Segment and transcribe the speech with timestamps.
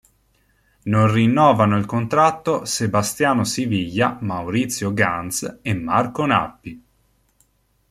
[0.85, 6.83] Non rinnovano il contratto Sebastiano Siviglia, Maurizio Ganz e Marco Nappi.